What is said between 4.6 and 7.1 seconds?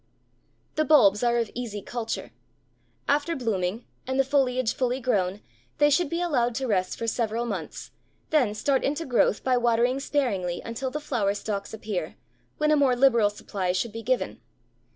fully grown, they should be allowed to rest for